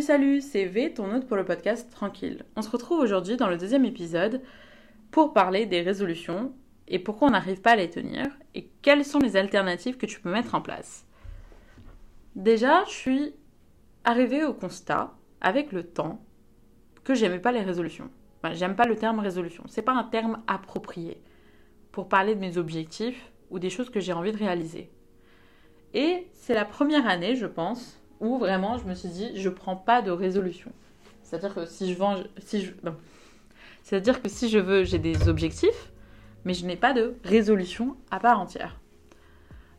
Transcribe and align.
Salut, 0.00 0.42
c'est 0.42 0.66
V, 0.66 0.92
ton 0.92 1.14
hôte 1.14 1.26
pour 1.26 1.36
le 1.36 1.44
podcast 1.44 1.90
Tranquille. 1.90 2.44
On 2.54 2.62
se 2.62 2.68
retrouve 2.68 3.00
aujourd'hui 3.00 3.36
dans 3.36 3.48
le 3.48 3.56
deuxième 3.56 3.86
épisode 3.86 4.42
pour 5.10 5.32
parler 5.32 5.64
des 5.64 5.80
résolutions 5.80 6.52
et 6.86 6.98
pourquoi 6.98 7.28
on 7.28 7.30
n'arrive 7.30 7.62
pas 7.62 7.72
à 7.72 7.76
les 7.76 7.88
tenir 7.88 8.26
et 8.54 8.68
quelles 8.82 9.04
sont 9.04 9.18
les 9.18 9.36
alternatives 9.36 9.96
que 9.96 10.06
tu 10.06 10.20
peux 10.20 10.30
mettre 10.30 10.54
en 10.54 10.60
place. 10.60 11.06
Déjà, 12.34 12.84
je 12.84 12.92
suis 12.92 13.34
arrivée 14.04 14.44
au 14.44 14.52
constat, 14.52 15.14
avec 15.40 15.72
le 15.72 15.82
temps, 15.82 16.22
que 17.02 17.14
j'aimais 17.14 17.40
pas 17.40 17.52
les 17.52 17.62
résolutions. 17.62 18.10
Enfin, 18.38 18.54
j'aime 18.54 18.76
pas 18.76 18.86
le 18.86 18.96
terme 18.96 19.18
résolution. 19.18 19.64
C'est 19.66 19.82
pas 19.82 19.94
un 19.94 20.04
terme 20.04 20.42
approprié 20.46 21.22
pour 21.90 22.08
parler 22.08 22.34
de 22.34 22.40
mes 22.40 22.58
objectifs 22.58 23.32
ou 23.50 23.58
des 23.58 23.70
choses 23.70 23.90
que 23.90 24.00
j'ai 24.00 24.12
envie 24.12 24.32
de 24.32 24.38
réaliser. 24.38 24.90
Et 25.94 26.28
c'est 26.32 26.54
la 26.54 26.66
première 26.66 27.08
année, 27.08 27.34
je 27.34 27.46
pense, 27.46 28.00
où 28.20 28.38
vraiment 28.38 28.78
je 28.78 28.84
me 28.84 28.94
suis 28.94 29.08
dit, 29.08 29.32
je 29.34 29.48
prends 29.48 29.76
pas 29.76 30.02
de 30.02 30.10
résolution. 30.10 30.70
C'est-à-dire 31.22 31.54
que 31.54 31.66
si 31.66 31.94
je 31.94 31.98
veux, 34.58 34.84
j'ai 34.84 34.98
des 34.98 35.28
objectifs, 35.28 35.92
mais 36.44 36.54
je 36.54 36.66
n'ai 36.66 36.76
pas 36.76 36.92
de 36.92 37.16
résolution 37.24 37.96
à 38.10 38.20
part 38.20 38.40
entière. 38.40 38.78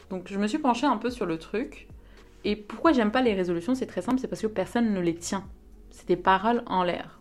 Donc 0.10 0.30
je 0.30 0.38
me 0.38 0.48
suis 0.48 0.60
penchée 0.60 0.86
un 0.86 0.98
peu 0.98 1.10
sur 1.10 1.26
le 1.26 1.38
truc. 1.38 1.88
Et 2.44 2.55
pourquoi 2.55 2.94
j'aime 2.94 3.12
pas 3.12 3.22
les 3.22 3.34
résolutions? 3.34 3.76
C'est 3.76 3.88
très 3.88 4.02
simple, 4.02 4.20
c'est 4.20 4.27
parce 4.27 4.41
que 4.41 4.48
personne 4.48 4.94
ne 4.94 4.99
les 4.99 5.16
tient. 5.16 5.46
C'est 5.90 6.08
des 6.08 6.16
paroles 6.16 6.63
en 6.68 6.84
l'air. 6.84 7.20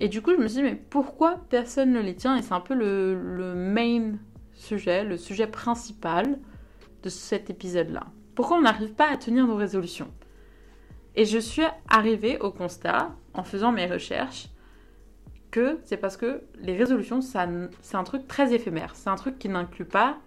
Et 0.00 0.08
du 0.08 0.22
coup, 0.22 0.32
je 0.32 0.38
me 0.38 0.48
suis 0.48 0.56
dit, 0.56 0.62
mais 0.62 0.74
pourquoi 0.74 1.40
personne 1.50 1.92
ne 1.92 2.00
les 2.00 2.16
tient? 2.16 2.36
Et 2.36 2.42
c'est 2.42 2.54
un 2.54 2.60
peu 2.60 2.74
le 2.74 3.54
main 3.54 4.14
sujet, 4.54 5.04
le 5.04 5.16
sujet 5.16 5.46
principal 5.46 6.38
de 7.02 7.08
cet 7.08 7.50
épisode-là. 7.50 8.06
Pourquoi 8.34 8.56
on 8.56 8.62
n'arrive 8.62 8.94
pas 8.94 9.10
à 9.10 9.16
tenir 9.16 9.46
nos 9.46 9.56
résolutions? 9.56 10.10
Et 11.14 11.26
je 11.26 11.38
suis 11.38 11.64
arrivée 11.88 12.38
au 12.38 12.50
constat, 12.50 13.14
en 13.34 13.42
faisant 13.42 13.72
mes 13.72 13.86
recherches, 13.86 14.48
que 15.50 15.78
c'est 15.84 15.98
parce 15.98 16.16
que 16.16 16.42
les 16.58 16.76
résolutions, 16.76 17.20
c'est 17.20 17.38
un 17.38 18.04
truc 18.04 18.26
très 18.26 18.54
éphémère. 18.54 18.96
C'est 18.96 19.10
un 19.10 19.16
truc 19.16 19.38
qui 19.38 19.48
n'inclut 19.48 19.84
pas 19.84 20.18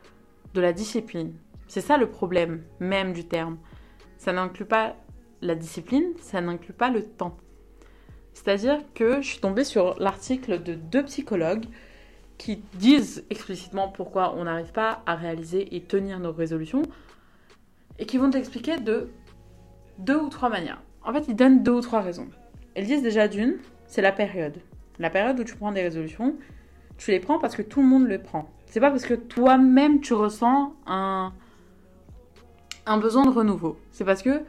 de 0.54 0.62
la 0.62 0.72
discipline. 0.72 1.34
C'est 1.68 1.82
ça 1.82 1.98
le 1.98 2.10
problème 2.10 2.64
même 2.80 3.12
du 3.12 3.28
terme. 3.28 3.58
Ça 4.18 4.32
n'inclut 4.32 4.66
pas 4.66 4.96
la 5.42 5.56
discipline, 5.56 6.14
ça 6.20 6.42
n'inclut 6.42 6.74
pas 6.74 6.90
le 6.90 7.04
temps. 7.04 7.38
C'est-à-dire 8.34 8.80
que 8.94 9.22
je 9.22 9.28
suis 9.28 9.40
tombée 9.40 9.64
sur 9.64 10.00
l'article 10.00 10.62
de 10.62 10.76
deux 10.76 11.04
psychologues 11.06 11.66
qui 12.38 12.58
disent 12.74 13.26
explicitement 13.30 13.88
pourquoi 13.88 14.36
on 14.36 14.44
n'arrive 14.44 14.74
pas 14.74 15.02
à 15.06 15.16
réaliser 15.16 15.76
et 15.76 15.82
tenir 15.82 16.20
nos 16.20 16.34
résolutions 16.34 16.84
et 18.00 18.06
qui 18.06 18.18
vont 18.18 18.30
t'expliquer 18.30 18.78
de 18.78 19.10
deux 20.00 20.18
ou 20.18 20.30
trois 20.30 20.50
manières. 20.50 20.82
En 21.04 21.14
fait, 21.14 21.26
ils 21.28 21.36
donnent 21.36 21.64
deux 21.64 21.72
ou 21.72 21.82
trois 21.82 22.02
raisons. 22.02 22.28
Ils 22.76 22.86
disent 22.86 23.04
déjà 23.04 23.28
d'une, 23.28 23.58
c'est 23.88 24.02
la 24.02 24.12
période. 24.12 24.58
La 25.00 25.10
période 25.10 25.40
où 25.40 25.44
tu 25.44 25.56
prends 25.56 25.72
des 25.72 25.82
résolutions, 25.82 26.36
tu 26.98 27.12
les 27.12 27.20
prends 27.20 27.40
parce 27.40 27.56
que 27.56 27.62
tout 27.62 27.82
le 27.82 27.88
monde 27.88 28.08
les 28.08 28.18
prend. 28.18 28.50
C'est 28.66 28.80
pas 28.80 28.90
parce 28.90 29.06
que 29.06 29.14
toi-même 29.14 30.02
tu 30.02 30.14
ressens 30.14 30.74
un, 30.86 31.34
un 32.86 32.98
besoin 32.98 33.26
de 33.26 33.30
renouveau. 33.30 33.78
C'est 33.92 34.06
parce 34.06 34.22
que 34.22 34.42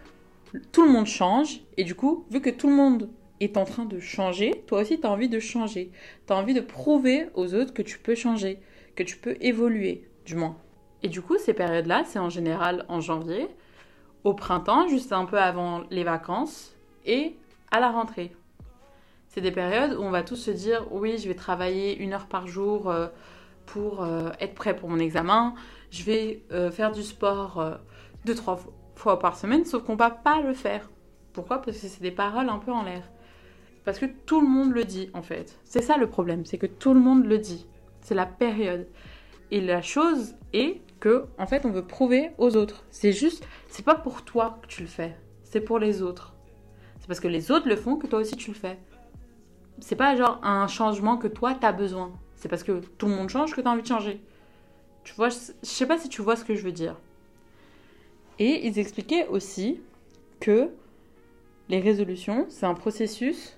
tout 0.73 0.85
le 0.85 0.91
monde 0.91 1.07
change 1.07 1.61
et 1.77 1.85
du 1.85 1.95
coup, 1.95 2.25
vu 2.31 2.41
que 2.41 2.51
tout 2.51 2.69
le 2.69 2.75
monde 2.75 3.11
est 3.41 3.57
en 3.57 3.65
train 3.65 3.85
de 3.85 4.01
changer, 4.01 4.65
toi 4.67 4.81
aussi 4.81 4.99
tu 4.99 5.07
as 5.07 5.11
envie 5.11 5.29
de 5.29 5.39
changer. 5.39 5.91
Tu 6.27 6.33
as 6.33 6.37
envie 6.37 6.55
de 6.55 6.61
prouver 6.61 7.27
aux 7.35 7.55
autres 7.55 7.75
que 7.75 7.83
tu 7.83 7.99
peux 7.99 8.15
changer, 8.15 8.61
que 8.95 9.03
tu 9.03 9.17
peux 9.17 9.37
évoluer, 9.41 10.09
du 10.25 10.35
moins. 10.35 10.57
Et 11.03 11.09
du 11.09 11.23
coup, 11.23 11.39
ces 11.39 11.55
périodes-là, 11.55 12.05
c'est 12.05 12.19
en 12.19 12.31
général 12.31 12.85
en 12.89 13.01
janvier, 13.01 13.49
au 14.25 14.35
printemps, 14.35 14.89
juste 14.89 15.13
un 15.13 15.25
peu 15.25 15.39
avant 15.39 15.83
les 15.91 16.05
vacances, 16.05 16.77
et 17.05 17.37
à 17.71 17.81
la 17.81 17.91
rentrée. 17.91 18.35
C'est 19.29 19.41
des 19.41 19.53
périodes 19.53 19.93
où 19.93 20.03
on 20.03 20.11
va 20.11 20.23
tous 20.23 20.37
se 20.37 20.51
dire 20.51 20.87
oui, 20.91 21.19
je 21.19 21.29
vais 21.29 21.35
travailler 21.35 21.97
une 21.99 22.13
heure 22.13 22.27
par 22.27 22.47
jour 22.47 22.91
euh, 22.91 23.09
pour 23.67 24.03
euh, 24.03 24.31
être 24.41 24.55
prêt 24.55 24.75
pour 24.75 24.89
mon 24.89 24.99
examen, 24.99 25.55
je 25.91 26.05
vais 26.05 26.43
euh, 26.53 26.71
faire 26.71 26.93
du 26.93 27.03
sport 27.03 27.79
deux, 28.25 28.35
trois 28.35 28.59
fois 28.95 29.19
par 29.19 29.37
semaine, 29.37 29.65
sauf 29.65 29.85
qu'on 29.85 29.97
va 29.97 30.11
pas 30.11 30.41
le 30.41 30.55
faire. 30.55 30.91
Pourquoi? 31.33 31.61
Parce 31.61 31.79
que 31.79 31.87
c'est 31.87 32.03
des 32.03 32.11
paroles 32.11 32.49
un 32.49 32.59
peu 32.59 32.73
en 32.73 32.83
l'air. 32.83 33.03
Parce 33.85 33.99
que 33.99 34.07
tout 34.07 34.41
le 34.41 34.49
monde 34.49 34.73
le 34.73 34.85
dit 34.85 35.11
en 35.13 35.23
fait. 35.23 35.59
C'est 35.65 35.83
ça 35.83 35.97
le 35.97 36.09
problème, 36.09 36.45
c'est 36.45 36.59
que 36.59 36.67
tout 36.67 36.95
le 36.95 37.01
monde 37.01 37.25
le 37.25 37.39
dit. 37.39 37.67
C'est 38.01 38.15
la 38.15 38.27
période. 38.27 38.87
Et 39.51 39.61
la 39.61 39.83
chose 39.83 40.35
est 40.53 40.81
en 41.39 41.47
fait, 41.47 41.65
on 41.65 41.71
veut 41.71 41.85
prouver 41.85 42.31
aux 42.39 42.57
autres. 42.57 42.85
C'est 42.91 43.13
juste, 43.13 43.47
c'est 43.69 43.85
pas 43.85 43.95
pour 43.95 44.23
toi 44.23 44.59
que 44.63 44.67
tu 44.67 44.83
le 44.83 44.89
fais, 44.89 45.17
c'est 45.43 45.61
pour 45.61 45.79
les 45.79 46.03
autres. 46.03 46.35
C'est 47.01 47.07
parce 47.07 47.21
que 47.21 47.29
les 47.29 47.51
autres 47.51 47.69
le 47.69 47.77
font 47.77 47.97
que 47.97 48.07
toi 48.07 48.21
aussi 48.21 48.37
tu 48.37 48.51
le 48.51 48.57
fais. 48.57 48.79
C'est 49.79 49.97
pas 49.97 50.17
genre 50.17 50.41
un 50.43 50.67
changement 50.67 51.17
que 51.17 51.29
toi 51.29 51.55
t'as 51.55 51.73
besoin. 51.73 52.13
C'est 52.35 52.49
parce 52.49 52.63
que 52.63 52.81
tout 52.99 53.07
le 53.07 53.15
monde 53.15 53.29
change 53.29 53.55
que 53.55 53.61
t'as 53.61 53.71
envie 53.71 53.83
de 53.83 53.87
changer. 53.87 54.21
Tu 55.05 55.15
vois, 55.15 55.29
je 55.29 55.37
sais 55.63 55.87
pas 55.87 55.99
si 55.99 56.09
tu 56.09 56.23
vois 56.23 56.37
ce 56.37 56.45
que 56.45 56.55
je 56.55 56.63
veux 56.63 56.73
dire. 56.73 56.97
Et 58.39 58.67
ils 58.67 58.79
expliquaient 58.79 59.27
aussi 59.29 59.81
que 60.41 60.71
les 61.69 61.81
résolutions, 61.81 62.47
c'est 62.49 62.67
un 62.67 62.75
processus, 62.75 63.57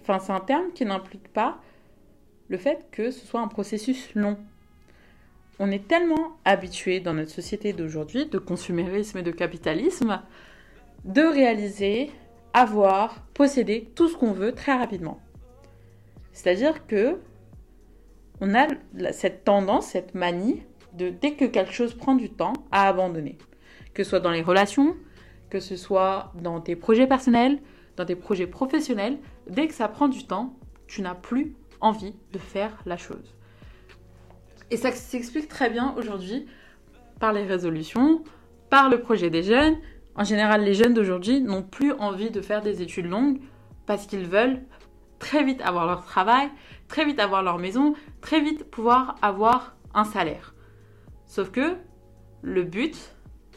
enfin 0.00 0.18
c'est 0.18 0.32
un 0.32 0.40
terme 0.40 0.72
qui 0.72 0.84
n'implique 0.84 1.32
pas 1.32 1.60
le 2.48 2.58
fait 2.58 2.86
que 2.90 3.10
ce 3.10 3.26
soit 3.26 3.40
un 3.40 3.48
processus 3.48 4.14
long 4.14 4.36
on 5.64 5.70
est 5.70 5.86
tellement 5.86 6.38
habitué 6.44 6.98
dans 6.98 7.14
notre 7.14 7.30
société 7.30 7.72
d'aujourd'hui 7.72 8.26
de 8.26 8.38
consumérisme 8.38 9.18
et 9.18 9.22
de 9.22 9.30
capitalisme 9.30 10.20
de 11.04 11.22
réaliser, 11.22 12.10
avoir, 12.52 13.22
posséder 13.32 13.88
tout 13.94 14.08
ce 14.08 14.16
qu'on 14.16 14.32
veut 14.32 14.50
très 14.56 14.76
rapidement. 14.76 15.20
C'est-à-dire 16.32 16.84
que 16.88 17.20
on 18.40 18.56
a 18.56 18.66
cette 19.12 19.44
tendance, 19.44 19.86
cette 19.86 20.16
manie 20.16 20.64
de 20.94 21.10
dès 21.10 21.34
que 21.34 21.44
quelque 21.44 21.72
chose 21.72 21.94
prend 21.94 22.16
du 22.16 22.28
temps 22.28 22.54
à 22.72 22.88
abandonner, 22.88 23.38
que 23.94 24.02
ce 24.02 24.10
soit 24.10 24.20
dans 24.20 24.32
les 24.32 24.42
relations, 24.42 24.96
que 25.48 25.60
ce 25.60 25.76
soit 25.76 26.32
dans 26.42 26.60
tes 26.60 26.74
projets 26.74 27.06
personnels, 27.06 27.60
dans 27.96 28.04
tes 28.04 28.16
projets 28.16 28.48
professionnels, 28.48 29.16
dès 29.48 29.68
que 29.68 29.74
ça 29.74 29.86
prend 29.86 30.08
du 30.08 30.26
temps, 30.26 30.56
tu 30.88 31.02
n'as 31.02 31.14
plus 31.14 31.54
envie 31.80 32.16
de 32.32 32.38
faire 32.40 32.82
la 32.84 32.96
chose. 32.96 33.36
Et 34.72 34.78
ça 34.78 34.90
s'explique 34.90 35.48
très 35.48 35.68
bien 35.68 35.94
aujourd'hui 35.98 36.46
par 37.20 37.34
les 37.34 37.42
résolutions, 37.42 38.24
par 38.70 38.88
le 38.88 39.02
projet 39.02 39.28
des 39.28 39.42
jeunes. 39.42 39.76
En 40.14 40.24
général, 40.24 40.64
les 40.64 40.72
jeunes 40.72 40.94
d'aujourd'hui 40.94 41.42
n'ont 41.42 41.62
plus 41.62 41.92
envie 41.92 42.30
de 42.30 42.40
faire 42.40 42.62
des 42.62 42.80
études 42.80 43.04
longues 43.04 43.38
parce 43.84 44.06
qu'ils 44.06 44.24
veulent 44.24 44.62
très 45.18 45.44
vite 45.44 45.60
avoir 45.60 45.84
leur 45.84 46.06
travail, 46.06 46.48
très 46.88 47.04
vite 47.04 47.20
avoir 47.20 47.42
leur 47.42 47.58
maison, 47.58 47.92
très 48.22 48.40
vite 48.40 48.64
pouvoir 48.64 49.16
avoir 49.20 49.76
un 49.92 50.04
salaire. 50.04 50.54
Sauf 51.26 51.50
que 51.50 51.76
le 52.40 52.62
but, 52.62 52.96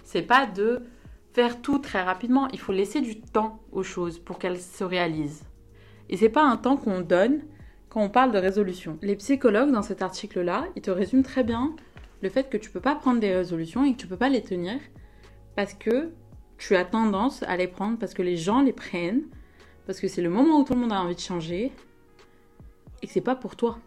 c'est 0.03 0.21
pas 0.21 0.45
de 0.45 0.81
faire 1.31 1.61
tout 1.61 1.79
très 1.79 2.03
rapidement, 2.03 2.49
il 2.51 2.59
faut 2.59 2.73
laisser 2.73 2.99
du 2.99 3.21
temps 3.21 3.61
aux 3.71 3.83
choses 3.83 4.19
pour 4.19 4.37
qu'elles 4.37 4.59
se 4.59 4.83
réalisent. 4.83 5.45
Et 6.09 6.17
c'est 6.17 6.27
pas 6.27 6.43
un 6.43 6.57
temps 6.57 6.75
qu'on 6.75 6.99
donne 6.99 7.41
quand 7.95 8.01
on 8.01 8.09
parle 8.09 8.33
de 8.33 8.37
résolution. 8.37 8.99
Les 9.01 9.15
psychologues, 9.15 9.71
dans 9.71 9.81
cet 9.81 10.01
article-là, 10.01 10.65
ils 10.75 10.81
te 10.81 10.91
résument 10.91 11.23
très 11.23 11.45
bien 11.45 11.73
le 12.21 12.27
fait 12.27 12.49
que 12.49 12.57
tu 12.57 12.69
peux 12.69 12.81
pas 12.81 12.93
prendre 12.93 13.21
des 13.21 13.33
résolutions 13.33 13.85
et 13.85 13.93
que 13.93 13.97
tu 13.97 14.05
peux 14.05 14.17
pas 14.17 14.27
les 14.27 14.41
tenir 14.41 14.81
parce 15.55 15.73
que 15.73 16.11
tu 16.57 16.75
as 16.75 16.83
tendance 16.83 17.43
à 17.43 17.55
les 17.55 17.69
prendre 17.69 17.97
parce 17.97 18.13
que 18.13 18.21
les 18.21 18.35
gens 18.35 18.61
les 18.61 18.73
prennent, 18.73 19.23
parce 19.85 20.01
que 20.01 20.09
c'est 20.09 20.21
le 20.21 20.29
moment 20.29 20.59
où 20.59 20.65
tout 20.65 20.73
le 20.73 20.81
monde 20.81 20.91
a 20.91 20.99
envie 20.99 21.15
de 21.15 21.21
changer 21.21 21.71
et 23.01 23.07
que 23.07 23.13
c'est 23.13 23.21
pas 23.21 23.35
pour 23.35 23.55
toi. 23.55 23.79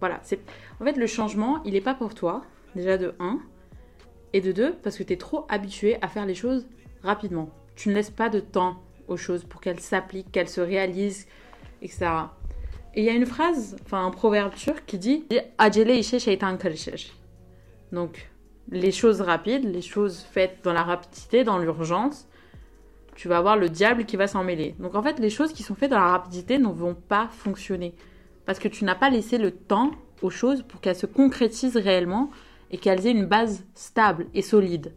Voilà, 0.00 0.18
c'est 0.24 0.40
en 0.80 0.84
fait 0.84 0.96
le 0.96 1.06
changement, 1.06 1.62
il 1.62 1.76
est 1.76 1.80
pas 1.80 1.94
pour 1.94 2.16
toi, 2.16 2.42
déjà 2.74 2.98
de 2.98 3.14
1 3.20 3.38
et 4.32 4.40
de 4.40 4.50
2 4.50 4.74
parce 4.82 4.98
que 4.98 5.04
tu 5.04 5.12
es 5.12 5.16
trop 5.16 5.46
habitué 5.48 5.98
à 6.02 6.08
faire 6.08 6.26
les 6.26 6.34
choses 6.34 6.66
rapidement. 7.04 7.48
Tu 7.76 7.90
ne 7.90 7.94
laisses 7.94 8.10
pas 8.10 8.28
de 8.28 8.40
temps 8.40 8.82
aux 9.06 9.16
choses 9.16 9.44
pour 9.44 9.60
qu'elles 9.60 9.78
s'appliquent, 9.78 10.32
qu'elles 10.32 10.48
se 10.48 10.60
réalisent, 10.60 11.28
etc. 11.80 12.08
Et 12.94 13.00
il 13.00 13.04
y 13.04 13.10
a 13.10 13.14
une 13.14 13.26
phrase, 13.26 13.76
enfin 13.84 14.04
un 14.04 14.10
proverbe 14.10 14.54
turc 14.54 14.84
qui 14.86 14.98
dit 14.98 15.24
Donc, 17.92 18.30
les 18.70 18.92
choses 18.92 19.20
rapides, 19.20 19.64
les 19.64 19.82
choses 19.82 20.20
faites 20.20 20.58
dans 20.62 20.72
la 20.72 20.82
rapidité, 20.82 21.44
dans 21.44 21.58
l'urgence, 21.58 22.28
tu 23.14 23.28
vas 23.28 23.38
avoir 23.38 23.56
le 23.56 23.68
diable 23.68 24.04
qui 24.04 24.16
va 24.16 24.26
s'en 24.26 24.44
mêler. 24.44 24.74
Donc 24.78 24.94
en 24.94 25.02
fait, 25.02 25.18
les 25.18 25.30
choses 25.30 25.52
qui 25.52 25.62
sont 25.62 25.74
faites 25.74 25.90
dans 25.90 25.98
la 25.98 26.10
rapidité 26.10 26.58
ne 26.58 26.68
vont 26.68 26.94
pas 26.94 27.28
fonctionner. 27.30 27.94
Parce 28.46 28.58
que 28.58 28.68
tu 28.68 28.84
n'as 28.84 28.94
pas 28.94 29.10
laissé 29.10 29.38
le 29.38 29.50
temps 29.50 29.92
aux 30.22 30.30
choses 30.30 30.62
pour 30.62 30.80
qu'elles 30.80 30.96
se 30.96 31.06
concrétisent 31.06 31.76
réellement 31.76 32.30
et 32.70 32.78
qu'elles 32.78 33.06
aient 33.06 33.12
une 33.12 33.26
base 33.26 33.64
stable 33.74 34.26
et 34.34 34.42
solide. 34.42 34.92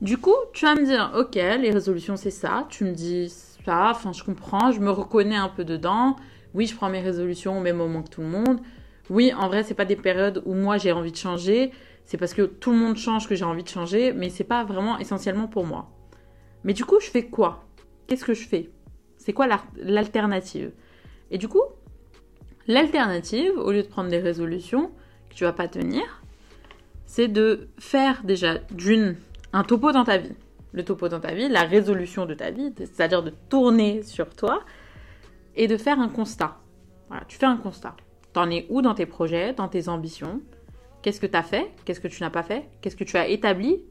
Du 0.00 0.18
coup, 0.18 0.34
tu 0.52 0.64
vas 0.64 0.74
me 0.74 0.84
dire, 0.84 1.12
ok, 1.16 1.34
les 1.34 1.70
résolutions 1.70 2.16
c'est 2.16 2.30
ça, 2.30 2.66
tu 2.68 2.84
me 2.84 2.92
dis 2.92 3.28
ça, 3.28 3.90
enfin 3.90 4.12
je 4.12 4.24
comprends, 4.24 4.72
je 4.72 4.80
me 4.80 4.90
reconnais 4.90 5.36
un 5.36 5.48
peu 5.48 5.64
dedans, 5.64 6.16
oui, 6.54 6.66
je 6.66 6.76
prends 6.76 6.90
mes 6.90 7.00
résolutions 7.00 7.58
au 7.58 7.60
même 7.60 7.76
moment 7.76 8.02
que 8.02 8.10
tout 8.10 8.20
le 8.20 8.28
monde. 8.28 8.60
Oui, 9.10 9.32
en 9.34 9.48
vrai, 9.48 9.62
c'est 9.62 9.74
pas 9.74 9.84
des 9.84 9.96
périodes 9.96 10.42
où 10.46 10.54
moi 10.54 10.78
j'ai 10.78 10.92
envie 10.92 11.12
de 11.12 11.16
changer. 11.16 11.72
C'est 12.04 12.16
parce 12.16 12.34
que 12.34 12.42
tout 12.42 12.70
le 12.70 12.76
monde 12.76 12.96
change 12.96 13.28
que 13.28 13.34
j'ai 13.34 13.44
envie 13.44 13.62
de 13.62 13.68
changer, 13.68 14.12
mais 14.12 14.28
c'est 14.28 14.44
pas 14.44 14.64
vraiment 14.64 14.98
essentiellement 14.98 15.48
pour 15.48 15.64
moi. 15.64 15.90
Mais 16.64 16.72
du 16.72 16.84
coup, 16.84 17.00
je 17.00 17.10
fais 17.10 17.26
quoi? 17.26 17.64
Qu'est-ce 18.06 18.24
que 18.24 18.34
je 18.34 18.46
fais? 18.46 18.70
C'est 19.16 19.32
quoi 19.32 19.46
l'alternative? 19.76 20.72
Et 21.30 21.38
du 21.38 21.48
coup, 21.48 21.62
l'alternative, 22.66 23.52
au 23.56 23.72
lieu 23.72 23.82
de 23.82 23.88
prendre 23.88 24.10
des 24.10 24.18
résolutions 24.18 24.90
que 25.30 25.34
tu 25.34 25.44
vas 25.44 25.52
pas 25.52 25.68
tenir, 25.68 26.02
c'est 27.06 27.28
de 27.28 27.68
faire 27.78 28.22
déjà 28.24 28.58
d'une 28.70 29.16
un 29.52 29.64
topo 29.64 29.92
dans 29.92 30.04
ta 30.04 30.18
vie. 30.18 30.34
Le 30.72 30.84
topo 30.84 31.08
dans 31.08 31.20
ta 31.20 31.34
vie, 31.34 31.48
la 31.48 31.62
résolution 31.62 32.24
de 32.24 32.34
ta 32.34 32.50
vie, 32.50 32.72
c'est-à-dire 32.76 33.22
de 33.22 33.32
tourner 33.48 34.02
sur 34.02 34.30
toi 34.34 34.64
et 35.56 35.66
de 35.66 35.76
faire 35.76 36.00
un 36.00 36.08
constat. 36.08 36.56
Voilà, 37.08 37.24
tu 37.26 37.36
fais 37.36 37.46
un 37.46 37.56
constat. 37.56 37.94
T'en 38.32 38.50
es 38.50 38.66
où 38.70 38.80
dans 38.82 38.94
tes 38.94 39.06
projets, 39.06 39.52
dans 39.52 39.68
tes 39.68 39.88
ambitions? 39.88 40.40
Qu'est-ce 41.02 41.20
que 41.20 41.26
tu 41.26 41.36
as 41.36 41.42
fait? 41.42 41.72
Qu'est-ce 41.84 42.00
que 42.00 42.08
tu 42.08 42.22
n'as 42.22 42.30
pas 42.30 42.42
fait? 42.42 42.68
Qu'est-ce 42.80 42.96
que 42.96 43.04
tu 43.04 43.16
as 43.16 43.28
établi? 43.28 43.82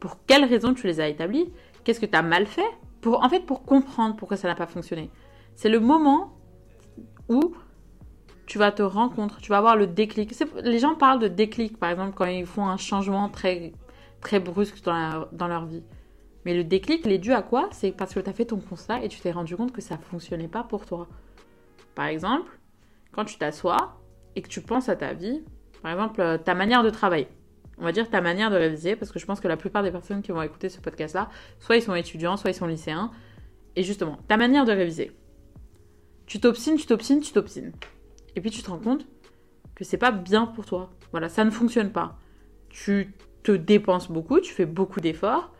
Pour 0.00 0.24
quelles 0.26 0.44
raisons 0.44 0.74
tu 0.74 0.86
les 0.86 1.00
as 1.00 1.08
établis? 1.08 1.52
Qu'est-ce 1.84 2.00
que 2.00 2.06
tu 2.06 2.16
as 2.16 2.22
mal 2.22 2.46
fait? 2.46 2.70
Pour, 3.00 3.22
En 3.22 3.28
fait, 3.28 3.40
pour 3.40 3.64
comprendre 3.64 4.16
pourquoi 4.16 4.36
ça 4.36 4.48
n'a 4.48 4.54
pas 4.54 4.66
fonctionné. 4.66 5.10
C'est 5.54 5.68
le 5.68 5.80
moment 5.80 6.36
où 7.28 7.54
tu 8.46 8.58
vas 8.58 8.72
te 8.72 8.82
rencontrer, 8.82 9.40
tu 9.40 9.50
vas 9.50 9.58
avoir 9.58 9.76
le 9.76 9.86
déclic. 9.86 10.32
Les 10.62 10.78
gens 10.78 10.94
parlent 10.94 11.20
de 11.20 11.28
déclic, 11.28 11.78
par 11.78 11.90
exemple, 11.90 12.12
quand 12.14 12.26
ils 12.26 12.46
font 12.46 12.66
un 12.66 12.76
changement 12.76 13.28
très, 13.28 13.72
très 14.20 14.40
brusque 14.40 14.82
dans, 14.84 15.26
dans 15.32 15.48
leur 15.48 15.66
vie. 15.66 15.82
Mais 16.44 16.54
le 16.54 16.64
déclic, 16.64 17.02
il 17.04 17.12
est 17.12 17.18
dû 17.18 17.32
à 17.32 17.42
quoi? 17.42 17.68
C'est 17.72 17.92
parce 17.92 18.14
que 18.14 18.20
tu 18.20 18.28
as 18.28 18.32
fait 18.32 18.46
ton 18.46 18.58
constat 18.58 19.04
et 19.04 19.08
tu 19.08 19.20
t'es 19.20 19.30
rendu 19.30 19.56
compte 19.56 19.72
que 19.72 19.80
ça 19.80 19.96
ne 19.96 20.02
fonctionnait 20.02 20.48
pas 20.48 20.64
pour 20.64 20.86
toi. 20.86 21.08
Par 21.94 22.06
exemple, 22.06 22.58
quand 23.12 23.24
tu 23.24 23.38
t'assois 23.38 24.00
et 24.34 24.42
que 24.42 24.48
tu 24.48 24.60
penses 24.60 24.88
à 24.88 24.96
ta 24.96 25.12
vie, 25.12 25.42
par 25.82 25.92
exemple, 25.92 26.20
euh, 26.20 26.38
ta 26.38 26.54
manière 26.54 26.82
de 26.82 26.90
travailler. 26.90 27.28
On 27.78 27.84
va 27.84 27.92
dire 27.92 28.08
ta 28.10 28.20
manière 28.20 28.50
de 28.50 28.56
réviser, 28.56 28.96
parce 28.96 29.10
que 29.10 29.18
je 29.18 29.26
pense 29.26 29.40
que 29.40 29.48
la 29.48 29.56
plupart 29.56 29.82
des 29.82 29.90
personnes 29.90 30.22
qui 30.22 30.32
vont 30.32 30.42
écouter 30.42 30.68
ce 30.68 30.80
podcast-là, 30.80 31.30
soit 31.58 31.76
ils 31.76 31.82
sont 31.82 31.94
étudiants, 31.94 32.36
soit 32.36 32.50
ils 32.50 32.54
sont 32.54 32.66
lycéens. 32.66 33.10
Et 33.76 33.82
justement, 33.82 34.18
ta 34.28 34.36
manière 34.36 34.64
de 34.64 34.72
réviser. 34.72 35.12
Tu 36.26 36.40
t'obstines, 36.40 36.76
tu 36.76 36.86
t'obstines, 36.86 37.20
tu 37.20 37.32
t'obstines. 37.32 37.72
Et 38.36 38.40
puis 38.40 38.50
tu 38.50 38.62
te 38.62 38.70
rends 38.70 38.78
compte 38.78 39.06
que 39.74 39.84
c'est 39.84 39.98
pas 39.98 40.12
bien 40.12 40.46
pour 40.46 40.64
toi. 40.64 40.90
Voilà, 41.10 41.28
ça 41.28 41.44
ne 41.44 41.50
fonctionne 41.50 41.90
pas. 41.90 42.18
Tu 42.68 43.14
te 43.42 43.52
dépenses 43.52 44.10
beaucoup, 44.10 44.40
tu 44.40 44.52
fais 44.52 44.66
beaucoup 44.66 45.00
d'efforts 45.00 45.52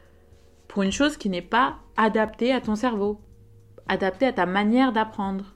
pour 0.73 0.83
une 0.83 0.91
chose 0.91 1.19
qui 1.19 1.29
n'est 1.29 1.43
pas 1.43 1.77
adaptée 1.99 2.51
à 2.51 2.63
ton 2.63 2.77
cerveau, 2.77 3.21
adaptée 3.89 4.25
à 4.25 4.33
ta 4.33 4.47
manière 4.47 4.91
d'apprendre. 4.91 5.55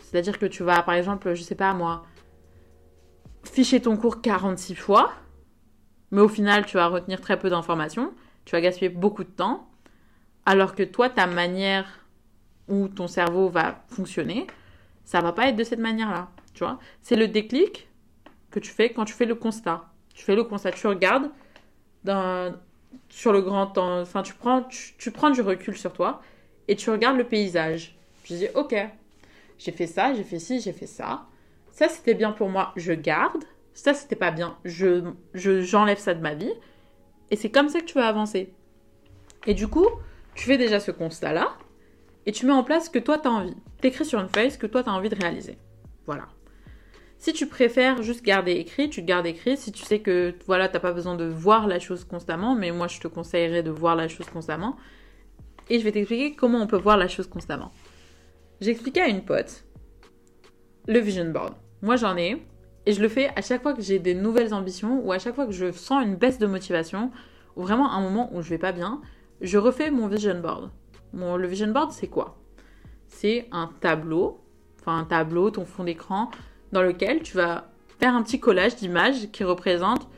C'est-à-dire 0.00 0.38
que 0.38 0.46
tu 0.46 0.62
vas, 0.62 0.80
par 0.84 0.94
exemple, 0.94 1.34
je 1.34 1.42
sais 1.42 1.56
pas 1.56 1.74
moi, 1.74 2.04
ficher 3.42 3.82
ton 3.82 3.96
cours 3.96 4.22
46 4.22 4.76
fois, 4.76 5.12
mais 6.12 6.20
au 6.20 6.28
final, 6.28 6.66
tu 6.66 6.76
vas 6.76 6.86
retenir 6.86 7.20
très 7.20 7.36
peu 7.36 7.50
d'informations, 7.50 8.14
tu 8.44 8.52
vas 8.52 8.60
gaspiller 8.60 8.90
beaucoup 8.90 9.24
de 9.24 9.28
temps, 9.28 9.68
alors 10.46 10.76
que 10.76 10.84
toi, 10.84 11.10
ta 11.10 11.26
manière 11.26 12.06
où 12.68 12.86
ton 12.86 13.08
cerveau 13.08 13.48
va 13.48 13.84
fonctionner, 13.88 14.46
ça 15.04 15.20
va 15.20 15.32
pas 15.32 15.48
être 15.48 15.56
de 15.56 15.64
cette 15.64 15.80
manière-là, 15.80 16.28
tu 16.54 16.62
vois. 16.62 16.78
C'est 17.02 17.16
le 17.16 17.26
déclic 17.26 17.88
que 18.52 18.60
tu 18.60 18.70
fais 18.70 18.92
quand 18.92 19.04
tu 19.04 19.14
fais 19.14 19.26
le 19.26 19.34
constat. 19.34 19.86
Tu 20.14 20.24
fais 20.24 20.36
le 20.36 20.44
constat, 20.44 20.70
tu 20.70 20.86
regardes 20.86 21.28
sur 23.08 23.32
le 23.32 23.40
grand 23.42 23.66
temps, 23.66 24.00
enfin 24.00 24.22
tu 24.22 24.34
prends, 24.34 24.62
tu, 24.62 25.10
prends 25.10 25.30
du 25.30 25.40
recul 25.40 25.76
sur 25.76 25.92
toi 25.92 26.22
et 26.68 26.76
tu 26.76 26.90
regardes 26.90 27.16
le 27.16 27.24
paysage. 27.24 27.96
Tu 28.24 28.34
dis, 28.34 28.48
ok, 28.54 28.74
j'ai 29.58 29.72
fait 29.72 29.86
ça, 29.86 30.14
j'ai 30.14 30.24
fait 30.24 30.38
ci, 30.38 30.60
j'ai 30.60 30.72
fait 30.72 30.86
ça. 30.86 31.26
Ça 31.70 31.88
c'était 31.88 32.14
bien 32.14 32.32
pour 32.32 32.48
moi, 32.48 32.72
je 32.76 32.92
garde. 32.92 33.44
Ça 33.74 33.94
c'était 33.94 34.16
pas 34.16 34.30
bien, 34.30 34.56
je 34.64 35.12
j'enlève 35.34 35.98
ça 35.98 36.14
de 36.14 36.20
ma 36.20 36.34
vie. 36.34 36.52
Et 37.30 37.36
c'est 37.36 37.50
comme 37.50 37.68
ça 37.68 37.80
que 37.80 37.84
tu 37.84 37.94
vas 37.94 38.08
avancer. 38.08 38.52
Et 39.46 39.54
du 39.54 39.68
coup, 39.68 39.86
tu 40.34 40.44
fais 40.46 40.58
déjà 40.58 40.80
ce 40.80 40.90
constat-là 40.90 41.56
et 42.26 42.32
tu 42.32 42.46
mets 42.46 42.52
en 42.52 42.64
place 42.64 42.86
ce 42.86 42.90
que 42.90 42.98
toi 42.98 43.18
tu 43.18 43.28
as 43.28 43.30
envie. 43.30 43.56
Tu 43.80 43.88
écris 43.88 44.04
sur 44.04 44.20
une 44.20 44.28
feuille 44.28 44.50
ce 44.50 44.58
que 44.58 44.66
toi 44.66 44.82
tu 44.82 44.88
as 44.88 44.92
envie 44.92 45.08
de 45.08 45.16
réaliser. 45.16 45.58
Voilà. 46.06 46.26
Si 47.18 47.32
tu 47.32 47.46
préfères 47.46 48.02
juste 48.02 48.24
garder 48.24 48.52
écrit, 48.52 48.88
tu 48.90 49.02
gardes 49.02 49.26
écrit. 49.26 49.56
Si 49.56 49.72
tu 49.72 49.84
sais 49.84 50.00
que 50.00 50.34
voilà, 50.46 50.68
t'as 50.68 50.80
pas 50.80 50.92
besoin 50.92 51.16
de 51.16 51.24
voir 51.24 51.66
la 51.66 51.80
chose 51.80 52.04
constamment, 52.04 52.54
mais 52.54 52.70
moi 52.70 52.86
je 52.86 53.00
te 53.00 53.08
conseillerais 53.08 53.62
de 53.62 53.70
voir 53.70 53.96
la 53.96 54.08
chose 54.08 54.26
constamment. 54.26 54.76
Et 55.68 55.78
je 55.78 55.84
vais 55.84 55.92
t'expliquer 55.92 56.34
comment 56.34 56.62
on 56.62 56.66
peut 56.66 56.78
voir 56.78 56.96
la 56.96 57.08
chose 57.08 57.26
constamment. 57.26 57.72
J'expliquais 58.60 59.02
à 59.02 59.08
une 59.08 59.24
pote 59.24 59.64
le 60.86 61.00
vision 61.00 61.30
board. 61.30 61.54
Moi 61.82 61.96
j'en 61.96 62.16
ai 62.16 62.42
et 62.86 62.92
je 62.92 63.02
le 63.02 63.08
fais 63.08 63.30
à 63.36 63.42
chaque 63.42 63.62
fois 63.62 63.74
que 63.74 63.82
j'ai 63.82 63.98
des 63.98 64.14
nouvelles 64.14 64.54
ambitions 64.54 65.04
ou 65.04 65.12
à 65.12 65.18
chaque 65.18 65.34
fois 65.34 65.46
que 65.46 65.52
je 65.52 65.70
sens 65.72 66.02
une 66.04 66.16
baisse 66.16 66.38
de 66.38 66.46
motivation 66.46 67.10
ou 67.56 67.62
vraiment 67.62 67.92
un 67.92 68.00
moment 68.00 68.30
où 68.32 68.40
je 68.40 68.48
vais 68.48 68.58
pas 68.58 68.72
bien, 68.72 69.02
je 69.40 69.58
refais 69.58 69.90
mon 69.90 70.06
vision 70.06 70.40
board 70.40 70.70
le 71.12 71.46
vision 71.46 71.68
board, 71.68 71.92
c'est 71.92 72.08
quoi? 72.08 72.38
C'est 73.06 73.48
un 73.52 73.70
tableau, 73.80 74.40
enfin 74.80 74.98
un 74.98 75.04
tableau, 75.04 75.50
ton 75.50 75.64
fond 75.64 75.84
d'écran, 75.84 76.30
dans 76.72 76.82
lequel 76.82 77.22
tu 77.22 77.36
vas 77.36 77.70
faire 78.00 78.14
un 78.14 78.22
petit 78.22 78.40
collage 78.40 78.76
d'images 78.76 79.30
qui 79.30 79.44
représentent 79.44 80.08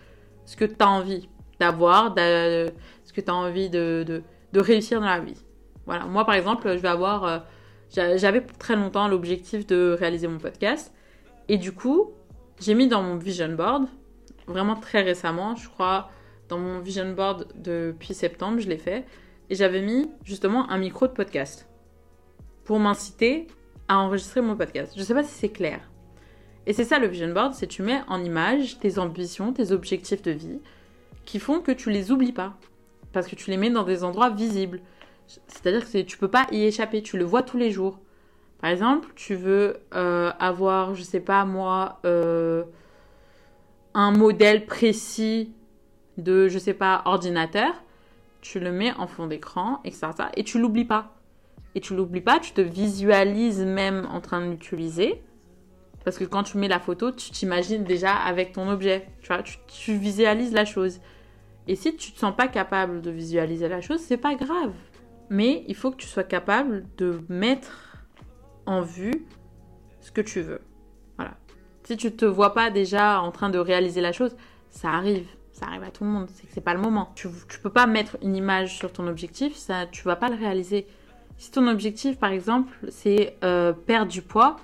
ce 0.45 0.57
que 0.57 0.65
tu 0.65 0.77
as 0.81 0.89
envie 0.89 1.29
d'avoir, 1.59 2.15
ce 2.17 3.13
que 3.13 3.21
tu 3.21 3.31
as 3.31 3.35
envie 3.35 3.71
de, 3.71 4.23
réussir 4.55 5.01
dans 5.01 5.07
la 5.07 5.21
vie. 5.21 5.43
Voilà, 5.87 6.07
moi 6.07 6.25
par 6.25 6.35
exemple, 6.35 6.69
je 6.77 6.81
vais 6.81 6.89
avoir. 6.89 7.25
Euh, 7.25 7.39
j'avais 7.93 8.43
très 8.43 8.77
longtemps 8.77 9.09
l'objectif 9.09 9.67
de 9.67 9.97
réaliser 9.99 10.29
mon 10.29 10.39
podcast. 10.39 10.95
Et 11.49 11.59
du 11.59 11.73
coup, 11.73 12.13
j'ai 12.61 12.75
mis 12.75 12.87
dans 12.87 13.03
mon 13.03 13.17
vision 13.17 13.53
board, 13.53 13.87
vraiment 14.47 14.77
très 14.77 15.03
récemment, 15.03 15.57
je 15.57 15.69
crois, 15.69 16.09
dans 16.49 16.59
mon 16.59 16.79
vision 16.79 17.11
board 17.13 17.49
depuis 17.57 18.15
septembre, 18.15 18.61
je 18.61 18.69
l'ai 18.69 18.79
fait 18.79 19.05
et 19.51 19.57
j'avais 19.57 19.83
mis 19.83 20.09
justement 20.25 20.71
un 20.71 20.79
micro 20.79 21.07
de 21.09 21.13
podcast 21.13 21.69
pour 22.65 22.79
m'inciter 22.79 23.49
à 23.89 23.99
enregistrer 23.99 24.41
mon 24.41 24.57
podcast. 24.57 24.93
Je 24.95 25.01
ne 25.01 25.05
sais 25.05 25.15
pas 25.15 25.25
si 25.25 25.33
c'est 25.33 25.49
clair. 25.49 25.90
Et 26.71 26.73
c'est 26.73 26.85
ça 26.85 27.01
le 27.01 27.09
vision 27.09 27.33
board, 27.33 27.53
c'est 27.55 27.67
tu 27.67 27.83
mets 27.83 28.01
en 28.07 28.23
image 28.23 28.79
tes 28.79 29.01
ambitions, 29.01 29.53
tes 29.53 29.73
objectifs 29.73 30.23
de 30.23 30.31
vie 30.31 30.61
qui 31.25 31.41
font 31.41 31.59
que 31.59 31.73
tu 31.73 31.91
les 31.91 32.13
oublies 32.13 32.31
pas 32.31 32.55
parce 33.13 33.27
que 33.27 33.35
tu 33.35 33.51
les 33.51 33.57
mets 33.57 33.71
dans 33.71 33.83
des 33.83 34.05
endroits 34.05 34.31
visibles. 34.31 34.81
C'est-à-dire 35.27 35.85
que 35.85 36.03
tu 36.03 36.17
peux 36.17 36.29
pas 36.29 36.47
y 36.53 36.63
échapper, 36.63 37.03
tu 37.03 37.19
le 37.19 37.25
vois 37.25 37.43
tous 37.43 37.57
les 37.57 37.73
jours. 37.73 37.99
Par 38.61 38.71
exemple, 38.71 39.09
tu 39.17 39.35
veux 39.35 39.79
euh, 39.97 40.31
avoir, 40.39 40.95
je 40.95 41.03
sais 41.03 41.19
pas 41.19 41.45
moi, 41.45 41.99
euh, 42.05 42.63
un 43.95 44.13
modèle 44.13 44.65
précis 44.65 45.53
de, 46.19 46.47
je 46.47 46.61
sais 46.61 46.75
pas, 46.75 47.03
ordinateur 47.05 47.75
tu 48.43 48.61
le 48.61 48.71
mets 48.71 48.93
en 48.93 49.09
fond 49.09 49.27
d'écran, 49.27 49.81
etc. 49.85 50.07
Et 50.37 50.45
tu 50.45 50.61
l'oublies 50.61 50.85
pas. 50.85 51.17
Et 51.75 51.81
tu 51.81 51.97
l'oublies 51.97 52.21
pas, 52.21 52.39
tu 52.39 52.53
te 52.53 52.61
visualises 52.61 53.65
même 53.65 54.07
en 54.13 54.21
train 54.21 54.41
de 54.41 54.53
l'utiliser. 54.53 55.21
Parce 56.05 56.19
que 56.19 56.25
quand 56.25 56.43
tu 56.43 56.57
mets 56.57 56.69
la 56.69 56.81
photo, 56.81 57.13
tu 57.13 57.31
t'imagines 57.31 57.85
déjà 57.85 58.15
avec 58.15 58.53
ton 58.53 58.69
objet. 58.71 59.07
Tu 59.21 59.29
vois, 59.29 59.43
tu, 59.43 59.97
visualises 59.97 60.53
la 60.53 60.65
chose. 60.65 61.01
Et 61.69 61.77
si 61.77 61.95
tu 61.97 62.13
te 62.13 62.19
sens 62.19 62.35
pas 62.35 62.49
capable 62.49 63.01
de 63.03 63.11
visualiser 63.11 63.69
la 63.69 63.81
chose, 63.81 64.01
c'est 64.01 64.17
pas 64.17 64.35
grave. 64.35 64.73
Mais 65.29 65.65
il 65.69 65.75
faut 65.75 65.91
que 65.91 65.97
tu 65.97 66.07
sois 66.07 66.25
capable 66.25 66.87
de 66.97 67.21
mettre 67.29 67.99
en 68.67 68.81
vue 68.81 69.27
ce 70.01 70.11
que 70.11 70.21
tu 70.21 70.41
veux. 70.41 70.61
Voilà. 71.17 71.37
Si 71.85 71.97
tu 71.97 72.11
te 72.13 72.25
vois 72.25 72.55
pas 72.55 72.71
déjà 72.71 73.21
en 73.21 73.31
train 73.31 73.51
de 73.51 73.59
réaliser 73.59 74.01
la 74.01 74.13
chose, 74.13 74.37
ça 74.71 74.91
arrive 74.91 75.27
ça 75.61 75.67
arrive 75.67 75.83
à 75.83 75.91
tout 75.91 76.05
le 76.05 76.11
monde, 76.11 76.29
c'est 76.33 76.47
que 76.47 76.53
c'est 76.55 76.63
pas 76.63 76.73
le 76.73 76.81
moment. 76.81 77.13
Tu, 77.15 77.29
tu 77.49 77.61
peux 77.61 77.71
pas 77.71 77.87
mettre 77.87 78.17
une 78.23 78.35
image 78.35 78.79
sur 78.79 78.93
ton 78.93 79.07
objectif, 79.07 79.55
ça, 79.57 79.87
tu 79.87 80.03
vas 80.05 80.17
pas 80.17 80.31
le 80.31 80.37
réaliser. 80.37 80.87
Si 81.37 81.51
ton 81.51 81.67
objectif, 81.69 82.19
par 82.19 82.31
exemple, 82.31 82.75
c'est 82.89 83.37
euh, 83.45 83.73
perdre 83.73 84.11
du 84.11 84.23
poids, 84.23 84.57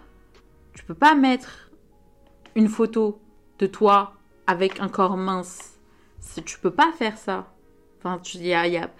tu 0.76 0.84
peux 0.84 0.94
pas 0.94 1.14
mettre 1.14 1.70
une 2.54 2.68
photo 2.68 3.20
de 3.58 3.66
toi 3.66 4.12
avec 4.46 4.78
un 4.80 4.88
corps 4.88 5.16
mince. 5.16 5.78
Tu 6.44 6.58
peux 6.58 6.70
pas 6.70 6.92
faire 6.92 7.16
ça. 7.16 7.46
Enfin, 7.98 8.18
tu, 8.22 8.36
y 8.38 8.54
a, 8.54 8.90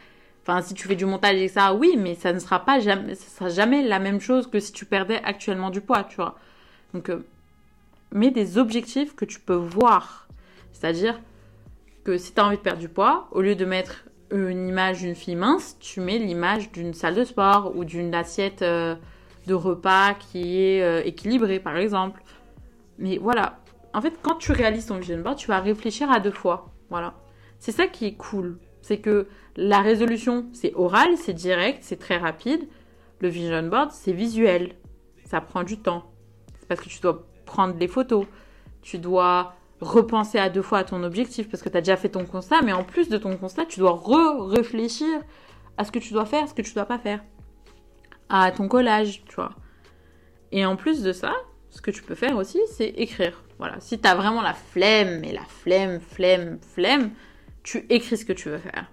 enfin, 0.42 0.62
si 0.62 0.73
tu 0.75 0.88
fais 0.88 0.97
du 0.97 1.04
montage 1.04 1.37
et 1.37 1.49
ça, 1.49 1.75
oui, 1.75 1.97
mais 1.99 2.14
ça 2.14 2.33
ne 2.33 2.38
sera 2.38 2.64
pas 2.64 2.80
jamais, 2.80 3.14
ça 3.14 3.28
sera 3.28 3.49
jamais 3.50 3.83
la 3.87 3.99
même 3.99 4.21
chose 4.21 4.47
que 4.47 4.59
si 4.59 4.73
tu 4.73 4.87
perdais 4.87 5.21
actuellement 5.23 5.71
du 5.71 5.83
poids, 5.83 6.04
tu 6.04 6.16
vois. 6.16 6.38
Donc, 6.95 7.11
euh, 7.11 7.26
mets 8.11 8.30
des 8.30 8.56
objectifs 8.56 9.14
que 9.14 9.26
tu 9.26 9.38
peux 9.38 9.54
voir. 9.54 10.28
C'est-à-dire, 10.73 11.21
que 12.04 12.16
si 12.16 12.33
tu 12.33 12.40
as 12.40 12.47
envie 12.47 12.56
de 12.56 12.62
perdre 12.62 12.78
du 12.78 12.88
poids, 12.88 13.28
au 13.33 13.42
lieu 13.42 13.56
de 13.56 13.64
mettre 13.64 14.06
une 14.30 14.68
image 14.68 15.00
d'une 15.00 15.16
fille 15.16 15.35
mince, 15.35 15.76
tu 15.80 16.00
mets 16.00 16.18
l'image 16.18 16.71
d'une 16.71 16.95
salle 16.95 17.16
de 17.16 17.25
sport 17.25 17.76
ou 17.76 17.85
d'une 17.85 18.14
assiette 18.14 18.62
euh, 18.62 18.95
de 19.46 19.54
repas 19.54 20.14
qui 20.14 20.60
est 20.60 20.82
euh, 20.82 21.02
équilibrée, 21.04 21.60
par 21.60 21.76
exemple. 21.76 22.22
Mais 22.98 23.18
voilà, 23.18 23.60
en 23.94 24.00
fait, 24.00 24.14
quand 24.22 24.36
tu 24.36 24.52
réalises 24.52 24.86
ton 24.86 24.98
vision 24.98 25.18
board, 25.20 25.36
tu 25.36 25.48
vas 25.48 25.60
réfléchir 25.60 26.10
à 26.10 26.20
deux 26.20 26.30
fois. 26.30 26.72
Voilà. 26.90 27.14
C'est 27.58 27.72
ça 27.72 27.86
qui 27.86 28.06
est 28.06 28.14
cool. 28.14 28.58
C'est 28.82 28.98
que 28.98 29.26
la 29.56 29.80
résolution, 29.80 30.46
c'est 30.52 30.72
oral, 30.74 31.16
c'est 31.16 31.32
direct, 31.32 31.78
c'est 31.82 31.98
très 31.98 32.18
rapide. 32.18 32.68
Le 33.20 33.28
vision 33.28 33.62
board, 33.62 33.90
c'est 33.92 34.12
visuel. 34.12 34.74
Ça 35.24 35.40
prend 35.40 35.62
du 35.62 35.78
temps. 35.78 36.04
C'est 36.60 36.68
parce 36.68 36.80
que 36.80 36.88
tu 36.88 37.00
dois 37.00 37.26
prendre 37.46 37.74
des 37.74 37.88
photos. 37.88 38.26
Tu 38.82 38.98
dois 38.98 39.54
repenser 39.80 40.38
à 40.38 40.48
deux 40.48 40.62
fois 40.62 40.78
à 40.78 40.84
ton 40.84 41.02
objectif 41.02 41.48
parce 41.50 41.62
que 41.62 41.68
tu 41.68 41.76
as 41.76 41.80
déjà 41.80 41.96
fait 41.96 42.08
ton 42.08 42.24
constat, 42.24 42.62
mais 42.62 42.72
en 42.72 42.84
plus 42.84 43.08
de 43.08 43.18
ton 43.18 43.36
constat, 43.36 43.66
tu 43.66 43.80
dois 43.80 43.92
re-réfléchir 43.92 45.20
à 45.76 45.84
ce 45.84 45.92
que 45.92 45.98
tu 45.98 46.12
dois 46.12 46.24
faire, 46.24 46.48
ce 46.48 46.54
que 46.54 46.62
tu 46.62 46.74
dois 46.74 46.86
pas 46.86 46.98
faire. 46.98 47.20
À 48.28 48.50
ton 48.50 48.68
collage, 48.68 49.25
tu 49.26 49.35
vois. 49.37 49.52
Et 50.52 50.64
en 50.64 50.76
plus 50.76 51.02
de 51.02 51.12
ça, 51.12 51.35
ce 51.71 51.80
que 51.80 51.90
tu 51.90 52.02
peux 52.02 52.14
faire 52.14 52.37
aussi, 52.37 52.61
c'est 52.73 52.88
écrire. 52.88 53.42
Voilà, 53.59 53.76
si 53.80 53.99
tu 53.99 54.09
as 54.09 54.14
vraiment 54.14 54.42
la 54.42 54.54
flemme, 54.54 55.25
et 55.25 55.33
la 55.33 55.45
flemme, 55.45 56.00
flemme, 56.00 56.59
flemme, 56.61 57.11
tu 57.62 57.85
écris 57.90 58.16
ce 58.16 58.25
que 58.25 58.33
tu 58.33 58.49
veux 58.49 58.59
faire. 58.59 58.90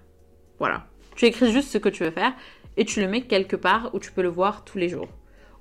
Voilà. 0.60 0.88
Tu 1.16 1.26
écris 1.26 1.52
juste 1.52 1.70
ce 1.70 1.78
que 1.78 1.90
tu 1.90 2.04
veux 2.04 2.12
faire 2.12 2.34
et 2.78 2.86
tu 2.86 3.02
le 3.02 3.08
mets 3.08 3.22
quelque 3.22 3.56
part 3.56 3.94
où 3.94 4.00
tu 4.00 4.12
peux 4.12 4.24
le 4.24 4.30
voir 4.30 4.64
tous 4.64 4.78
les 4.78 4.90
jours. 4.90 5.10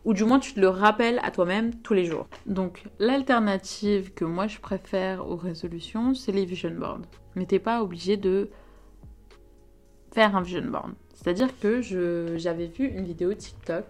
Ou 0.04 0.14
du 0.14 0.24
moins 0.24 0.40
tu 0.40 0.54
te 0.54 0.60
le 0.60 0.68
rappelles 0.68 1.20
à 1.22 1.30
toi-même 1.30 1.74
tous 1.82 1.94
les 1.94 2.06
jours. 2.06 2.26
Donc 2.46 2.84
l'alternative 2.98 4.14
que 4.14 4.24
moi 4.24 4.46
je 4.46 4.58
préfère 4.58 5.28
aux 5.28 5.36
résolutions, 5.36 6.14
c'est 6.14 6.32
les 6.32 6.44
vision 6.44 6.70
boards. 6.70 7.02
Mais 7.36 7.46
t'es 7.46 7.58
pas 7.58 7.82
obligé 7.82 8.16
de 8.16 8.50
faire 10.12 10.34
un 10.34 10.42
vision 10.42 10.64
board. 10.64 10.94
C'est-à-dire 11.14 11.48
que 11.60 11.82
j'avais 12.36 12.66
vu 12.66 12.86
une 12.86 13.04
vidéo 13.04 13.34
TikTok 13.34 13.84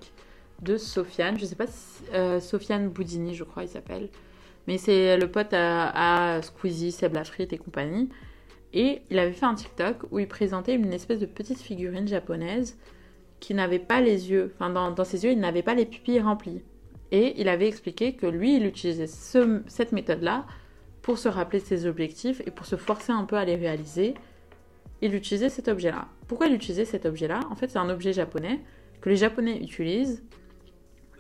de 0.61 0.77
Sofiane, 0.77 1.39
je 1.39 1.45
sais 1.45 1.57
pas 1.57 1.67
si, 1.67 2.03
euh, 2.15 2.41
Sofiane 2.41 2.89
Boudini, 2.89 3.35
je 3.35 3.45
crois 3.45 3.65
il 3.65 3.69
s'appelle, 3.69 4.09
mais 4.67 4.79
c'est 4.79 5.17
le 5.17 5.31
pote 5.31 5.53
à, 5.53 6.37
à 6.37 6.43
Squeezie, 6.43 6.93
Seb 6.93 7.15
Lafrite 7.15 7.53
et 7.53 7.59
compagnie. 7.59 8.09
Et 8.75 9.03
il 9.11 9.19
avait 9.19 9.33
fait 9.33 9.45
un 9.45 9.55
TikTok 9.55 10.05
où 10.11 10.19
il 10.19 10.29
présentait 10.29 10.75
une 10.75 10.93
espèce 10.93 11.19
de 11.19 11.27
petite 11.27 11.59
figurine 11.59 12.09
japonaise 12.09 12.79
qui 13.43 13.55
n'avait 13.55 13.81
pas 13.81 14.01
les 14.01 14.31
yeux, 14.31 14.53
enfin 14.55 14.71
dans, 14.71 15.05
ses 15.05 15.25
yeux, 15.25 15.33
il 15.33 15.41
n'avait 15.41 15.63
pas 15.63 15.75
les 15.75 15.85
pupilles 15.85 16.21
remplies. 16.21 16.63
Et 17.11 17.35
il 17.41 17.49
avait 17.49 17.69
expliqué 17.69 18.15
que 18.15 18.27
lui, 18.27 18.57
il 18.57 18.65
utilisait 18.65 19.09
cette 19.09 19.93
méthode-là 19.93 20.47
pour 21.03 21.19
se 21.19 21.29
rappeler 21.29 21.59
ses 21.59 21.87
objectifs 21.87 22.41
et 22.47 22.51
pour 22.53 22.65
se 22.65 22.77
forcer 22.77 23.13
un 23.13 23.25
peu 23.25 23.37
à 23.37 23.45
les 23.45 23.57
réaliser. 23.57 24.15
Il 25.03 25.15
utilisait 25.15 25.49
cet 25.49 25.67
objet-là. 25.67 26.07
Pourquoi 26.33 26.47
il 26.47 26.55
utilisait 26.55 26.87
cet 26.87 27.05
objet-là? 27.05 27.41
En 27.51 27.57
fait, 27.57 27.69
c'est 27.69 27.79
un 27.79 27.91
objet 27.91 28.15
japonais 28.15 28.61
que 29.03 29.11
les 29.11 29.17
Japonais 29.17 29.59
utilisent 29.59 30.25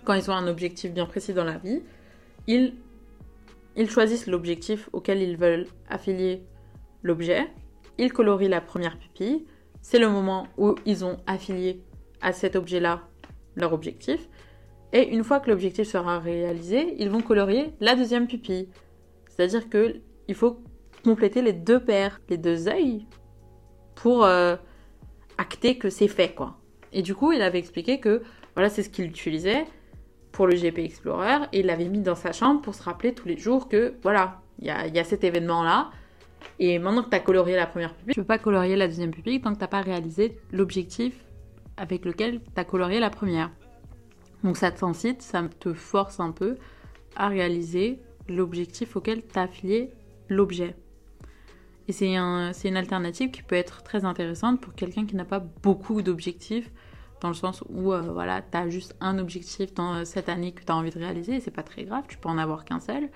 quand 0.06 0.14
ils 0.14 0.30
ont 0.30 0.34
un 0.34 0.46
objectif 0.46 0.90
bien 0.90 1.04
précis 1.04 1.34
dans 1.34 1.44
la 1.44 1.58
vie. 1.58 1.82
Ils, 2.46 2.72
choisissent 3.90 4.26
l'objectif 4.26 4.88
auquel 4.94 5.20
ils 5.20 5.36
veulent 5.36 5.66
affilier 5.90 6.46
l'objet, 7.02 7.46
ils 7.98 8.10
colorient 8.10 8.48
la 8.48 8.62
première 8.62 8.98
pupille, 8.98 9.44
c'est 9.82 9.98
le 9.98 10.08
moment 10.08 10.46
où 10.56 10.76
ils 10.86 11.04
ont 11.04 11.18
affilié 11.26 11.82
à 12.22 12.32
cet 12.32 12.56
objet-là 12.56 13.02
leur 13.54 13.74
objectif, 13.74 14.30
et 14.94 15.06
une 15.10 15.24
fois 15.24 15.40
que 15.40 15.50
l'objectif 15.50 15.86
sera 15.86 16.20
réalisé, 16.20 16.94
ils 16.98 17.10
vont 17.10 17.20
colorier 17.20 17.74
la 17.80 17.96
deuxième 17.96 18.26
pupille. 18.26 18.70
C'est-à-dire 19.28 19.68
que 19.68 19.96
il 20.28 20.34
faut 20.34 20.62
compléter 21.04 21.42
les 21.42 21.52
deux 21.52 21.80
paires, 21.80 22.18
les 22.30 22.38
deux 22.38 22.66
œils, 22.66 23.06
pour 23.94 24.24
euh, 24.24 24.56
acter 25.38 25.78
que 25.78 25.90
c'est 25.90 26.08
fait, 26.08 26.34
quoi. 26.34 26.58
Et 26.92 27.02
du 27.02 27.14
coup, 27.14 27.32
il 27.32 27.42
avait 27.42 27.58
expliqué 27.58 28.00
que 28.00 28.22
voilà, 28.54 28.68
c'est 28.68 28.82
ce 28.82 28.90
qu'il 28.90 29.06
utilisait 29.06 29.64
pour 30.30 30.46
le 30.46 30.54
GP 30.54 30.78
Explorer, 30.78 31.46
et 31.52 31.60
il 31.60 31.66
l'avait 31.66 31.88
mis 31.88 32.00
dans 32.00 32.14
sa 32.14 32.32
chambre 32.32 32.62
pour 32.62 32.74
se 32.74 32.82
rappeler 32.82 33.14
tous 33.14 33.28
les 33.28 33.36
jours 33.36 33.68
que 33.68 33.94
voilà, 34.02 34.40
il 34.58 34.66
y 34.66 34.98
a 34.98 35.04
cet 35.04 35.24
événement-là, 35.24 35.90
et 36.58 36.78
maintenant 36.78 37.02
que 37.02 37.10
tu 37.10 37.16
as 37.16 37.20
colorié 37.20 37.56
la 37.56 37.66
première 37.66 37.94
pupille, 37.94 38.14
tu 38.14 38.20
peux 38.20 38.26
pas 38.26 38.38
colorier 38.38 38.76
la 38.76 38.88
deuxième 38.88 39.10
pupille 39.10 39.40
tant 39.40 39.52
que 39.52 39.58
tu 39.58 39.60
n'as 39.62 39.68
pas 39.68 39.80
réalisé 39.80 40.38
l'objectif 40.50 41.24
avec 41.76 42.04
lequel 42.04 42.40
tu 42.42 42.60
as 42.60 42.64
colorié 42.64 43.00
la 43.00 43.10
première. 43.10 43.50
Donc 44.42 44.56
ça 44.56 44.70
t'incite, 44.70 45.22
ça 45.22 45.42
te 45.60 45.72
force 45.72 46.18
un 46.18 46.32
peu 46.32 46.56
à 47.14 47.28
réaliser 47.28 48.00
l'objectif 48.28 48.96
auquel 48.96 49.22
tu 49.26 49.38
as 49.38 49.42
affilié 49.42 49.90
l'objet. 50.28 50.74
Et 51.88 51.92
c'est 51.92 52.16
un, 52.16 52.52
une 52.52 52.76
alternative 52.76 53.30
qui 53.30 53.42
peut 53.42 53.56
être 53.56 53.82
très 53.82 54.04
intéressante 54.04 54.60
pour 54.60 54.74
quelqu'un 54.74 55.06
qui 55.06 55.16
n'a 55.16 55.24
pas 55.24 55.40
beaucoup 55.40 56.02
d'objectifs, 56.02 56.70
dans 57.20 57.28
le 57.28 57.34
sens 57.34 57.62
où 57.68 57.92
euh, 57.92 58.00
voilà, 58.12 58.42
tu 58.42 58.56
as 58.56 58.68
juste 58.68 58.96
un 59.00 59.18
objectif 59.18 59.74
dans 59.74 60.04
cette 60.04 60.28
année 60.28 60.52
que 60.52 60.64
tu 60.64 60.72
as 60.72 60.76
envie 60.76 60.90
de 60.90 60.98
réaliser, 60.98 61.36
et 61.36 61.40
c'est 61.40 61.50
pas 61.50 61.62
très 61.62 61.84
grave, 61.84 62.04
tu 62.08 62.18
peux 62.18 62.28
en 62.28 62.38
avoir 62.38 62.64
qu'un 62.64 62.80
seul. 62.80 63.10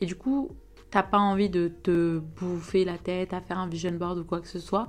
Et 0.00 0.06
du 0.06 0.16
coup, 0.16 0.50
t'as 0.90 1.02
pas 1.02 1.18
envie 1.18 1.48
de 1.48 1.68
te 1.68 2.18
bouffer 2.18 2.84
la 2.84 2.98
tête 2.98 3.32
à 3.32 3.40
faire 3.40 3.58
un 3.58 3.68
vision 3.68 3.92
board 3.92 4.18
ou 4.18 4.24
quoi 4.24 4.40
que 4.40 4.48
ce 4.48 4.58
soit, 4.58 4.88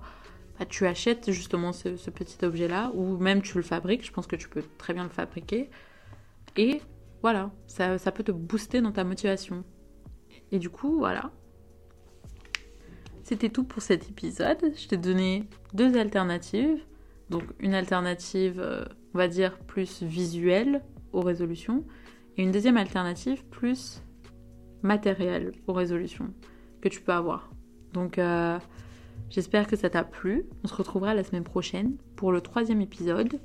bah, 0.60 0.66
tu 0.66 0.86
achètes 0.86 1.32
justement 1.32 1.72
ce, 1.72 1.90
petit 2.10 2.44
objet-là, 2.44 2.92
ou 2.94 3.18
même 3.18 3.42
tu 3.42 3.58
le 3.58 3.64
fabriques, 3.64 4.06
je 4.06 4.12
pense 4.12 4.28
que 4.28 4.36
tu 4.36 4.50
peux 4.50 4.64
très 4.78 4.94
bien 4.94 5.04
le 5.04 5.10
fabriquer. 5.10 5.70
Et 6.58 6.82
voilà, 7.22 7.52
ça 7.68 7.98
peut 8.12 8.24
te 8.24 8.32
booster 8.32 8.82
dans 8.82 8.92
ta 8.92 9.04
motivation. 9.04 9.64
Et 10.52 10.60
du 10.60 10.70
coup, 10.70 10.98
voilà. 10.98 11.32
C'était 13.34 13.50
tout 13.50 13.64
pour 13.64 13.82
cet 13.82 14.08
épisode. 14.08 14.60
Je 14.76 14.88
t'ai 14.88 14.96
donné 14.96 15.48
deux 15.74 15.98
alternatives. 15.98 16.78
Donc 17.32 17.42
une 17.60 17.74
alternative, 17.74 18.60
euh, 18.60 18.86
on 19.16 19.18
va 19.18 19.28
dire, 19.28 19.58
plus 19.58 20.04
visuelle 20.04 20.84
aux 21.14 21.22
résolutions. 21.22 21.84
Et 22.38 22.44
une 22.44 22.52
deuxième 22.52 22.78
alternative 22.78 23.44
plus 23.46 24.04
matériel 24.84 25.52
aux 25.66 25.74
résolutions 25.74 26.32
que 26.80 26.90
tu 26.90 27.02
peux 27.02 27.12
avoir. 27.12 27.50
Donc 27.92 28.20
euh, 28.20 28.60
j'espère 29.32 29.66
que 29.66 29.76
ça 29.78 29.90
t'a 29.90 30.04
plu. 30.04 30.46
On 30.64 30.68
se 30.68 30.76
retrouvera 30.76 31.16
la 31.16 31.24
semaine 31.24 31.44
prochaine 31.44 31.98
pour 32.16 32.32
le 32.32 32.40
troisième 32.40 32.82
épisode. 32.82 33.40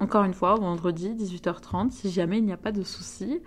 Encore 0.00 0.24
une 0.24 0.34
fois, 0.34 0.56
vendredi 0.56 1.10
18h30, 1.10 1.92
si 1.92 2.10
jamais 2.10 2.38
il 2.38 2.44
n'y 2.44 2.52
a 2.52 2.56
pas 2.56 2.72
de 2.72 2.82
soucis. 2.82 3.40